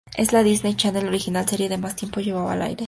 [0.17, 2.79] Es la Disney Channel Original Series que más tiempo lleva al aire.